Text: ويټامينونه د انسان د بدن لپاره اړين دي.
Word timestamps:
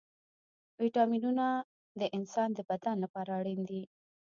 ويټامينونه 0.79 1.45
د 1.99 2.01
انسان 2.17 2.49
د 2.53 2.59
بدن 2.69 2.95
لپاره 3.03 3.31
اړين 3.39 3.61
دي. 3.69 3.83